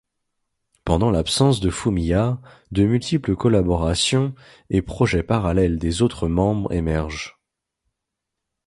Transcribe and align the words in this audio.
Pendant 0.83 1.11
l'absence 1.11 1.59
de 1.59 1.69
Fumiya, 1.69 2.39
de 2.71 2.85
multiples 2.87 3.35
collaborations 3.35 4.33
et 4.71 4.81
projets 4.81 5.21
parallèles 5.21 5.77
des 5.77 6.01
autres 6.01 6.27
membres 6.27 6.73
émergent. 6.73 7.39